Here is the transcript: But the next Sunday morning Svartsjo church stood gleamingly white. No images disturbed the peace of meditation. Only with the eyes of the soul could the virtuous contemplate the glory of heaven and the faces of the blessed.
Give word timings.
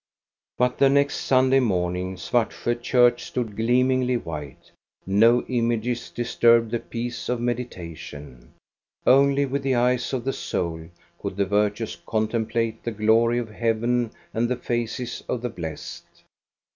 But 0.57 0.79
the 0.79 0.89
next 0.89 1.17
Sunday 1.25 1.59
morning 1.59 2.15
Svartsjo 2.17 2.81
church 2.81 3.23
stood 3.25 3.55
gleamingly 3.55 4.17
white. 4.17 4.71
No 5.05 5.43
images 5.43 6.09
disturbed 6.09 6.71
the 6.71 6.79
peace 6.79 7.29
of 7.29 7.39
meditation. 7.39 8.55
Only 9.05 9.45
with 9.45 9.61
the 9.61 9.75
eyes 9.75 10.11
of 10.11 10.23
the 10.23 10.33
soul 10.33 10.89
could 11.21 11.37
the 11.37 11.45
virtuous 11.45 11.95
contemplate 12.03 12.83
the 12.83 12.89
glory 12.89 13.37
of 13.37 13.51
heaven 13.51 14.09
and 14.33 14.49
the 14.49 14.55
faces 14.55 15.23
of 15.29 15.43
the 15.43 15.49
blessed. 15.49 16.23